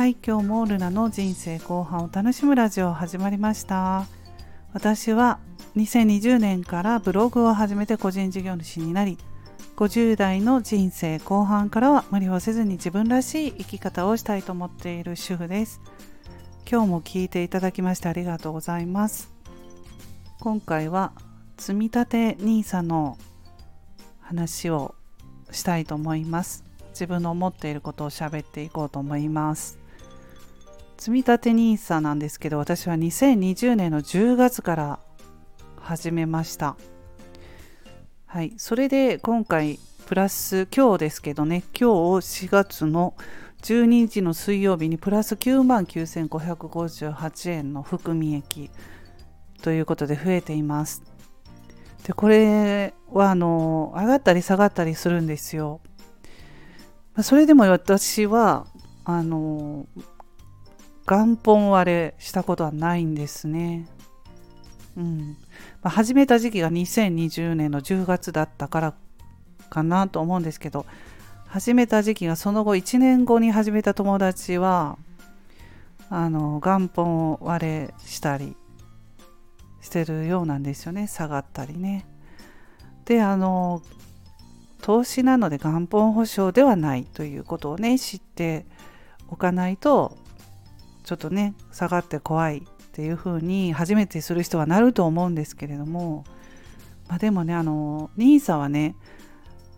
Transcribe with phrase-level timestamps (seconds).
[0.00, 4.06] はい今日もルナの人生後半を楽しむラジオ始まりました。
[4.72, 5.40] 私は
[5.76, 9.18] 2020年からブログを始めて個人事業主になり
[9.76, 15.82] 50代の人生後半からは無理をせずに自分らしい生き方をしたいと思っている主婦です。
[16.66, 19.30] 今日も聞いていただきましてありがとうございます。
[20.38, 21.12] 今回は
[21.58, 23.18] 積み立て NISA の
[24.18, 24.94] 話を
[25.50, 26.64] したいと思います。
[26.92, 29.79] 自分の思っていることを喋っていこうと思います。
[31.00, 34.98] 積立 NISA なんですけど私は2020年の10月から
[35.80, 36.76] 始めました。
[38.26, 38.52] はい。
[38.58, 41.62] それで今回プラス今日ですけどね。
[41.72, 43.14] 今日4月の
[43.62, 48.70] 12日の水曜日にプラス9万9558円の含み益
[49.62, 51.02] ということで増えています。
[52.04, 55.80] でこれはあの上がったり下がったりするんですよ。
[57.22, 58.66] それでも私は
[59.06, 59.86] あの
[61.10, 63.88] 元本割れしたことはないんですね。
[64.96, 65.36] うん
[65.82, 68.94] まあ、始めた時期が2020年の10月だったから
[69.70, 70.86] かなと思うんですけど
[71.46, 74.98] 始めた時期がその後1年後に始めた友達は
[76.10, 78.56] あの元本割れしたり
[79.80, 82.06] してるようなんですよね下がったりね。
[83.04, 83.82] であの
[84.82, 88.64] 投資なので元本保証ではないということをね知って
[89.28, 90.16] おかないと
[91.10, 96.22] ちょっとね下がって怖いっていうふうに初めてする人はなると思うんですけれども、
[97.08, 98.94] まあ、でもねあの NISA はね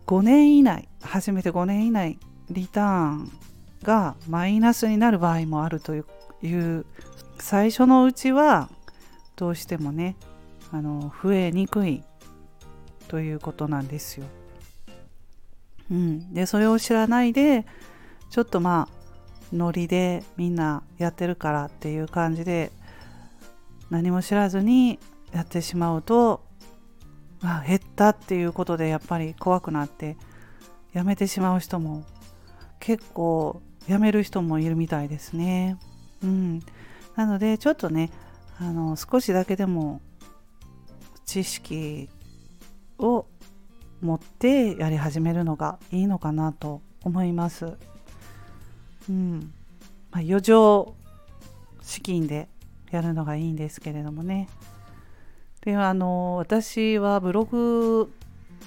[0.07, 2.19] 5年以内初めて5年以内
[2.51, 3.33] リターン
[3.83, 6.85] がマイナスになる場合もあるという
[7.39, 8.69] 最初のうちは
[9.35, 10.17] どうしてもね
[10.71, 12.05] あの増えにくい
[13.09, 14.27] ということなんですよ。
[15.91, 17.65] うん、でそれを知らないで
[18.29, 19.02] ちょっとまあ
[19.53, 22.73] ノリでみんなやってるからっていう感じで
[23.91, 24.99] 何も知らずに
[25.33, 26.43] やってしまうと、
[27.41, 30.17] まあ、減ったっていうことでやっぱり怖くなって
[30.93, 32.05] やめてしまう人も
[32.81, 35.79] 結構やめる人もいるみたいですね。
[36.23, 36.61] うん、
[37.17, 38.11] なのでちょっとね
[38.59, 40.01] あの少しだけでも
[41.25, 42.09] 知識
[42.99, 43.27] を
[44.01, 47.77] 持ってやり始めるのがいいのかなと思います。
[49.09, 49.53] うん。
[50.11, 50.95] まあ、余剰
[51.81, 52.49] 資金で
[52.91, 54.49] やるのがいいんですけれどもね。
[55.63, 58.13] であの私はブログ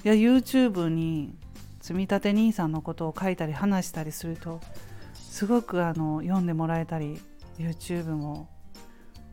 [0.02, 1.34] や YouTube に
[1.80, 4.60] 積み立て NISA のことを書いたり話したりすると
[5.14, 7.20] すごくあの読んでもらえたり
[7.58, 8.48] YouTube も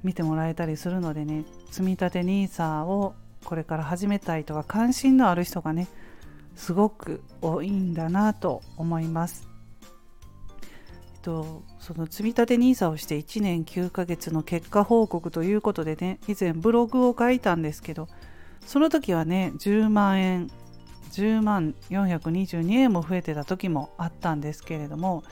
[0.03, 1.45] 見てもらえたりするのでね。
[1.71, 5.87] 積み立て NISA をこれから始めたいとか関心のある人がね
[6.55, 9.52] すごく多いんだなと思います。
[11.23, 18.07] とその積立 NISA をして1年9ヶ月の結果報告ということでね以前ブログを書いたんですけど
[18.67, 20.51] その時はね10万円
[21.11, 25.23] 10万422円も増えてた時もあったんですけれども、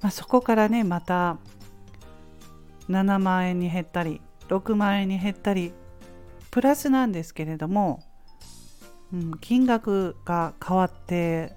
[0.00, 1.38] まあ、そこからねまた
[2.88, 5.72] 7万円に減ったり6万円に減ったり
[6.50, 8.02] プラスなんですけれども、
[9.12, 11.54] うん、金額が変わって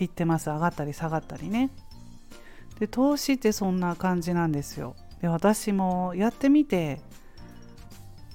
[0.00, 0.50] いってます。
[0.50, 1.70] 上がったり下がったりね。
[2.82, 4.96] で投資ってそんな感じなんですよ。
[5.20, 7.00] で私もやってみて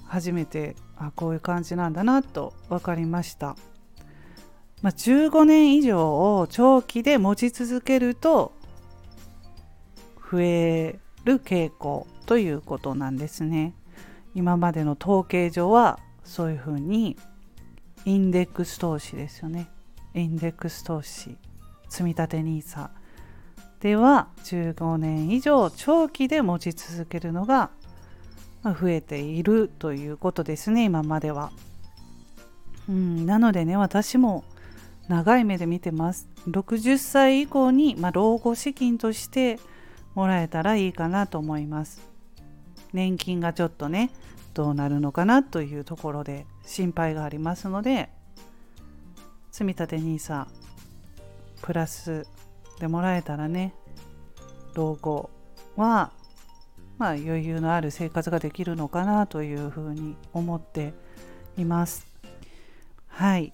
[0.06, 3.56] 初めてあこういう感じなんだなと分かりました、
[4.80, 8.52] まあ、15年以上を長期で持ち続けると
[10.32, 13.74] 増える傾向ということなんですね。
[14.34, 17.18] 今までの統計上はそういうふうに
[18.06, 19.68] インデックス投資ですよね。
[20.14, 21.36] インデックス投資。
[21.90, 22.97] 積立 NISA
[23.80, 27.70] では15年以上長期で持ち続けるのが
[28.64, 31.52] 増えているということですね今までは。
[32.88, 34.44] うん、なのでね私も
[35.08, 36.28] 長い目で見てます。
[36.48, 39.58] 60歳以降に、まあ、老後資金として
[40.14, 42.00] もらえたらいいかなと思います。
[42.92, 44.10] 年金がちょっとね
[44.54, 48.08] どうなるのかなというところで心配がありますので
[49.52, 50.46] 積立 NISA
[51.62, 52.26] プラス
[52.80, 53.74] でもらえたらね
[54.74, 55.30] 老後
[55.76, 56.12] は
[56.98, 60.94] まあ余裕のある生活ができるのかなというふうに思って
[61.56, 62.06] います。
[63.06, 63.52] はい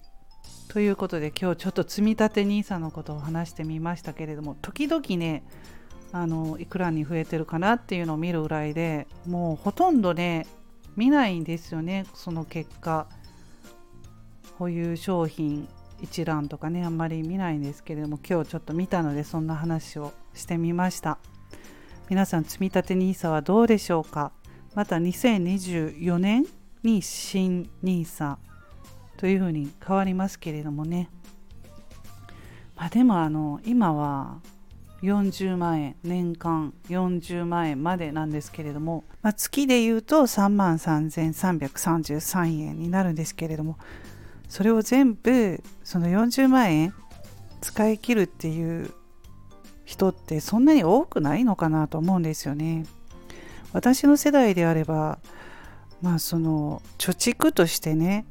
[0.67, 5.43] ということで今日ちょっと積み立て NISA のことを話してみましたけれども時々ね
[6.11, 10.47] あのいくらに増えてるかなっていうのを見るぐらいでもうほとんどね
[10.95, 13.07] 見ないんですよねその結果
[14.57, 15.67] 保有商品
[16.05, 21.17] 一覧とかねあんまり見ないんですけれども今日ちょっと見たのでそんな話をしてみました。
[22.09, 24.31] 皆さん積立 NISA はどうでしょうか？
[24.75, 26.45] また2024年
[26.83, 28.37] に新 NISA
[29.17, 31.09] というふうに変わりますけれどもね。
[32.75, 34.39] まあでもあの今は
[35.01, 43.77] 40万円年間40万円までなんですけれども、まあ、月で言うと3万3333円になるんですけれども
[44.47, 46.93] それを全部その40万円
[47.61, 48.91] 使い切るっていう
[49.85, 52.85] 人ってそんなに多くないのかなと思うんですよね。
[53.73, 55.19] 私の世代であれば
[56.01, 58.25] まあその貯蓄としてね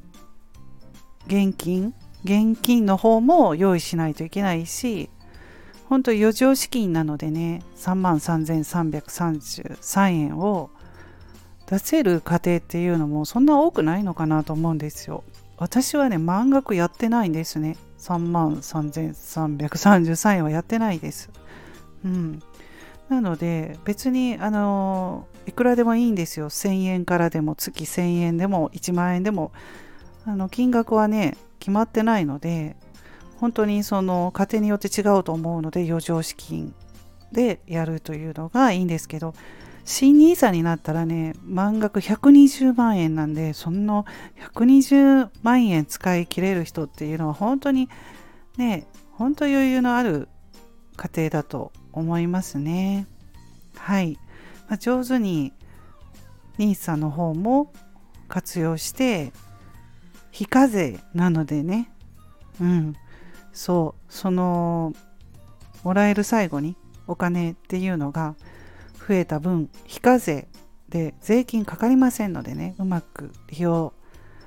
[1.27, 5.09] 現金現金の方も用意しないといけないし
[5.87, 10.71] 本当余剰資金なのでね3万3333円を
[11.67, 15.23] 出せる家庭っていうのもそんな多くないのかなと思うんですよ。
[15.57, 17.77] 私はね満額やってないんですね。
[17.99, 21.29] 3万3333円はやってないです。
[22.03, 22.41] うん。
[23.09, 26.49] なので別にあのいくらでもいいんですよ。
[26.49, 29.51] 1000円からでも月1000円でも1万円でも
[30.25, 32.75] あの金額はね決まってないので
[33.37, 36.73] 本当にその家庭によって違うと思うので余剰資金
[37.31, 39.33] でやるというのがいいんですけど
[39.85, 44.05] 新 NISA になったらね満額120万円なんでその
[44.53, 47.87] 120万円使い切れる人っていうのは本当に
[48.57, 50.27] ね本当余裕のある
[50.97, 53.07] 家庭だと思いますね。
[53.77, 54.17] はい、
[54.67, 55.53] まあ、上手に
[56.57, 57.71] NISA の方も
[58.27, 59.31] 活用して
[60.31, 61.91] 非課税なのでね。
[62.59, 62.95] うん。
[63.53, 64.13] そう。
[64.13, 64.93] その
[65.83, 66.75] もらえる最後に
[67.07, 68.35] お金っていうのが
[69.07, 70.47] 増えた分非課税
[70.89, 73.93] で税金かかりませんのでねうまく利用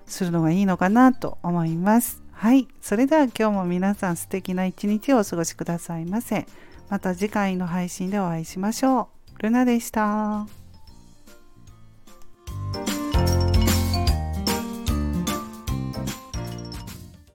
[0.06, 2.22] するのがいいのかなと思います。
[2.32, 2.68] はい。
[2.80, 6.46] それでは今日も皆さん素敵な一日をお過ごしくださいませ。
[6.88, 9.42] また次回の配信でお会いしましょう。
[9.42, 10.57] ルナでした。